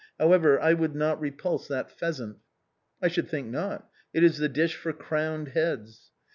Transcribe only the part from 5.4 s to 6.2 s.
heads."